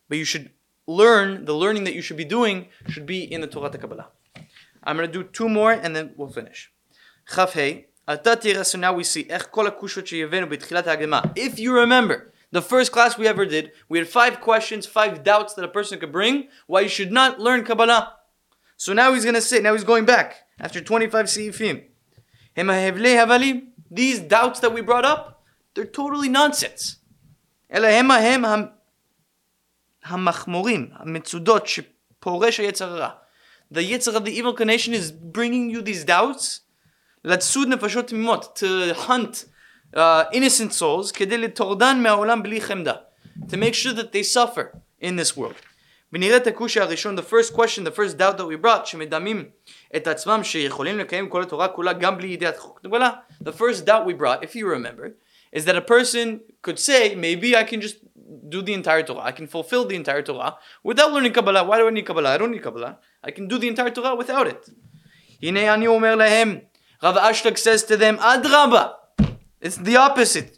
[0.08, 0.50] but you should
[0.86, 4.08] learn, the learning that you should be doing should be in the Torah Kabbalah.
[4.82, 6.72] I'm going to do two more and then we'll finish.
[7.28, 14.08] So now we see If you remember, the first class we ever did, we had
[14.08, 18.14] five questions, five doubts that a person could bring why you should not learn Kabbalah.
[18.76, 21.82] So now he's going to say, now he's going back after 25 seifim.
[23.93, 25.43] These doubts that we brought up,
[25.73, 26.97] they're totally nonsense.
[27.73, 28.43] אלא הם ההם
[30.03, 33.09] המחמורים, המצודות שפורש היצר הרע.
[33.73, 36.61] The yetzer of the evil inclination is bringing you these doubts.
[37.25, 39.45] לצוד נפשות תמימות, to hunt
[39.95, 39.99] uh,
[40.33, 42.93] innocent souls, כדי לטורדן מהעולם בלי חמדה.
[43.49, 45.65] To make sure that they suffer in this world.
[46.13, 49.49] ונראה את הקושי הראשון, the first question, the first doubt that we brought, שמדמים
[49.95, 53.09] את עצמם שיכולים לקיים כל התורה כולה גם בלי ידיעת חוק נגלה.
[53.43, 55.05] The first doubt we brought, if you remember,
[55.55, 57.97] is that a person could say, maybe I can just
[58.49, 60.53] do the entire Torah, I can fulfill the entire Torah
[60.83, 61.63] without learning Kabbalah.
[61.69, 62.31] Why do I need Kabbalah?
[62.35, 62.93] I don't need Kabbalah.
[63.23, 64.69] I can do the entire Torah without it.
[65.43, 66.59] הנה אני אומר להם,
[67.03, 68.87] רב אשלג says to them, אדרבה,
[69.61, 70.57] it's the opposite.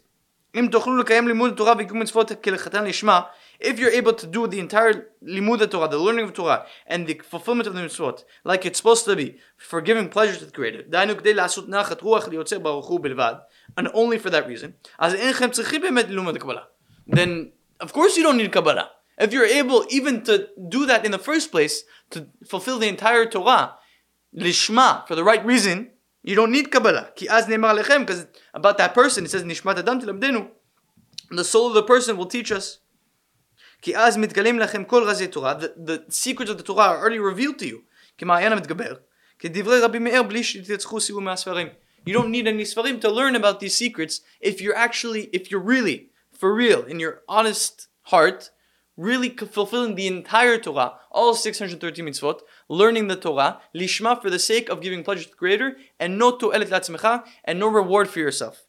[0.54, 3.20] אם תוכלו לקיים לימוד תורה וקיום מצוות כלכתן לשמה,
[3.59, 7.21] if you're able to do the entire limud Torah, the learning of Torah, and the
[7.25, 10.83] fulfillment of the mitzvot, like it's supposed to be, for giving pleasure to the Creator,
[13.77, 14.75] and only for that reason,
[17.07, 18.89] then of course you don't need Kabbalah.
[19.17, 23.25] If you're able even to do that in the first place, to fulfill the entire
[23.25, 23.75] Torah,
[24.33, 25.91] lishma, for the right reason,
[26.23, 27.11] you don't need Kabbalah.
[27.17, 30.51] Because about that person, it says, The
[31.43, 32.79] soul of the person will teach us.
[33.82, 37.18] כי אז מתגלים לכם כל רזי תורה, the, the secrets of the Torah are already
[37.18, 37.78] revealed to you,
[38.18, 38.94] כמעיין המתגבר,
[39.38, 41.68] כדברי רבי מאיר בלי שתצחו סיבוב מהספרים.
[42.06, 45.66] You don't need any ספרים to learn about these secrets if you're actually, if you're
[45.74, 48.50] really, for real, in your honest heart,
[48.96, 54.68] really fulfilling the entire Torah, all 613 mitzvot, learning the Torah, lishma for the sake
[54.68, 58.64] of giving pleasure to the Creator, and no to'elet latzmecha, and no reward for yourself.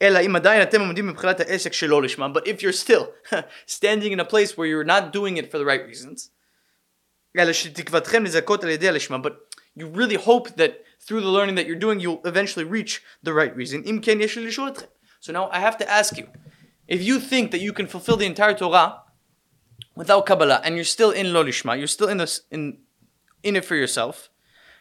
[0.00, 0.26] But
[2.46, 3.12] if you're still
[3.66, 6.30] standing in a place where you're not doing it for the right reasons,
[7.34, 8.12] but
[9.76, 13.54] you really hope that through the learning that you're doing, you'll eventually reach the right
[13.54, 14.02] reason.
[15.20, 16.28] So now I have to ask you,
[16.88, 19.02] if you think that you can fulfill the entire Torah
[19.94, 22.78] without Kabbalah, and you're still in Lo Lishma, you're still in this in
[23.42, 24.28] in it for yourself,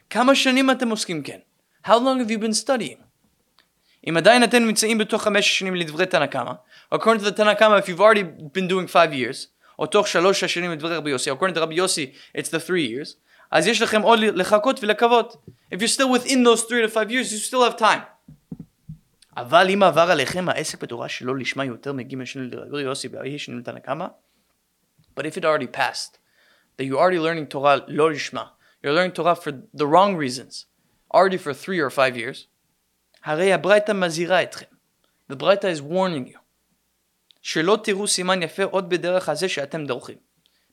[0.09, 3.03] how long have you been studying?
[4.07, 6.51] אם עדיין אתם נמצאים בתוך חמש שנים לדברי תנא קמא,
[6.93, 8.23] according to the תנא קמא, if you've already
[8.57, 9.47] been doing five years,
[9.79, 13.15] או תוך שלוש השנים לדברי רבי יוסי, according to רבי יוסי, it's the three years,
[13.51, 15.35] אז יש לכם עוד לחכות ולקוות.
[15.73, 18.29] If you're still within those three to five years, you still have time.
[19.37, 23.59] אבל אם עבר עליכם העסק בתורה שלא לשמה יותר מגימל שנים לדברי יוסי, והיא שנים
[23.59, 24.05] לתנא קמא,
[25.15, 26.19] but if it already passed,
[26.77, 28.49] that you're already learning Torah lo lishma,
[28.81, 30.65] you're learning Torah for the wrong reasons,
[31.13, 32.47] already for three or five years,
[33.25, 34.55] the
[35.35, 36.39] Braita is warning you.
[37.41, 39.85] שלא תראו סימן יפה עוד בדרך הזה שאתם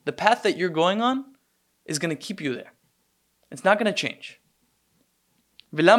[0.05, 1.23] The path that you're going on
[1.85, 2.73] is going to keep you there.
[3.51, 4.41] It's not going to change.
[5.71, 5.95] Why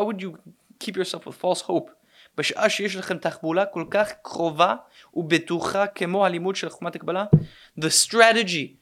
[0.00, 0.38] would you
[0.78, 1.90] keep yourself with false hope?
[2.38, 4.74] בשעה שיש לכם תחבולה כל כך קרובה
[5.14, 7.24] ובטוחה כמו הלימוד של חוכמת הקבלה?
[7.80, 8.76] The strategy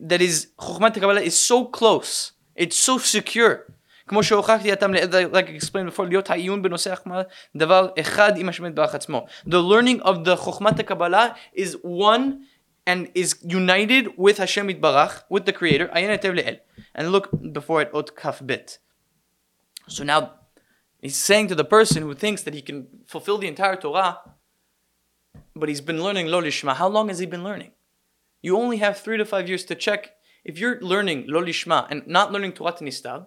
[0.00, 3.72] that is חוכמת הקבלה is so close, it's so secure.
[4.08, 7.22] כמו שהוכחתי like explained before, להיות העיון בנושא החכמה,
[7.56, 9.26] דבר אחד עם באח עצמו.
[9.46, 12.42] The learning of the חוכמת הקבלה is one
[12.86, 16.54] and is united with השם יתברך, with the creator, עיין היטב לאל.
[16.98, 18.52] And look before it, אות כ"ב.
[19.88, 20.30] So now,
[21.00, 24.18] he's saying to the person who thinks that he can fulfill the entire Torah,
[25.54, 26.74] but he's been learning lo lishma.
[26.74, 27.72] How long has he been learning?
[28.42, 30.12] You only have three to five years to check.
[30.44, 33.26] If you're learning lo lishma and not learning Torah Nistar,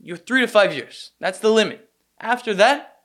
[0.00, 1.12] you're three to five years.
[1.20, 1.88] That's the limit.
[2.20, 3.02] After that,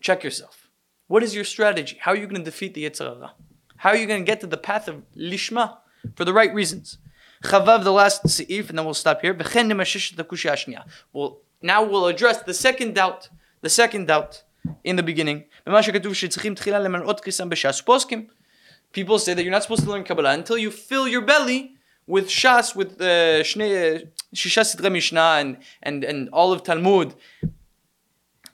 [0.00, 0.68] check yourself.
[1.08, 1.98] What is your strategy?
[2.00, 3.32] How are you going to defeat the Yetzer Hara?
[3.76, 5.78] How are you going to get to the path of Lishma
[6.16, 6.98] for the right reasons?
[7.44, 9.34] Chavav, the last seif, and then we'll stop here.
[11.12, 13.28] Well, now we'll address the second doubt.
[13.60, 14.42] The second doubt
[14.82, 15.44] in the beginning.
[18.92, 21.75] People say that you're not supposed to learn Kabbalah until you fill your belly
[22.06, 27.14] with Shas, with uh, Shisha Sidre Mishnah and, and, and all of Talmud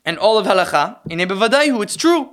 [0.05, 0.99] and all of Halacha.
[1.11, 2.31] In Ebevadayu, it's true.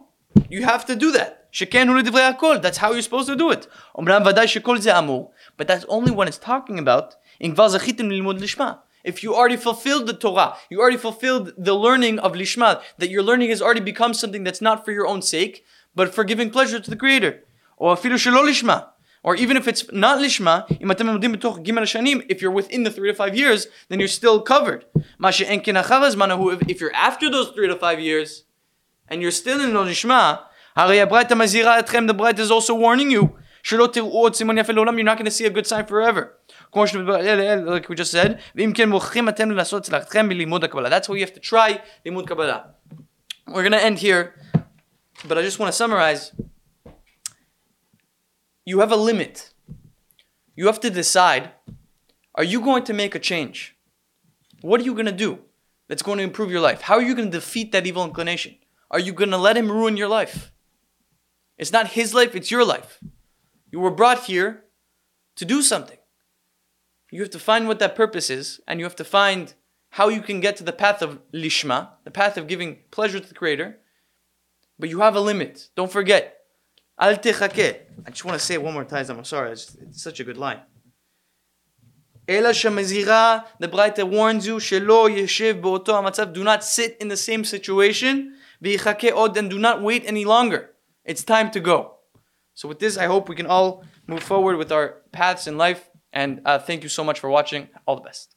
[0.50, 1.48] You have to do that.
[1.52, 3.68] That's how you're supposed to do it.
[3.96, 7.16] But that's only when it's talking about
[9.02, 13.24] if you already fulfilled the Torah, you already fulfilled the learning of Lishma, that your
[13.24, 15.66] learning has already become something that's not for your own sake,
[15.96, 17.44] but for giving pleasure to the Creator.
[17.78, 17.98] Or.
[19.30, 20.66] Or even if it's not lishma,
[22.32, 24.86] if you're within the three to five years, then you're still covered.
[25.22, 28.46] If you're after those three to five years,
[29.08, 30.40] and you're still in lishma,
[30.76, 33.38] the Braita is also warning you.
[33.70, 36.40] You're not going to see a good sign forever.
[36.74, 38.74] Like we just said, that's
[41.08, 41.84] why you have to try.
[42.04, 42.24] We're
[43.68, 44.34] going to end here,
[45.28, 46.32] but I just want to summarize
[48.70, 49.52] you have a limit.
[50.56, 51.52] You have to decide
[52.36, 53.76] are you going to make a change?
[54.62, 55.40] What are you going to do
[55.88, 56.82] that's going to improve your life?
[56.82, 58.56] How are you going to defeat that evil inclination?
[58.92, 60.52] Are you going to let him ruin your life?
[61.58, 63.00] It's not his life, it's your life.
[63.72, 64.66] You were brought here
[65.36, 65.98] to do something.
[67.12, 69.54] You have to find what that purpose is, and you have to find
[69.90, 73.28] how you can get to the path of lishma, the path of giving pleasure to
[73.28, 73.80] the Creator.
[74.78, 75.70] But you have a limit.
[75.76, 76.39] Don't forget,
[77.00, 77.12] Al.
[77.12, 79.06] I just want to say it one more time.
[79.10, 79.52] I'm sorry.
[79.52, 80.60] It's, it's such a good line.
[82.28, 87.44] Ela shemazira, the Braita warns you, shelo yeshiv bo'oto do not sit in the same
[87.44, 90.70] situation, v'yichake od, and do not wait any longer.
[91.04, 91.96] It's time to go.
[92.54, 95.90] So with this, I hope we can all move forward with our paths in life,
[96.14, 97.70] and uh, thank you so much for watching.
[97.88, 98.36] All the best.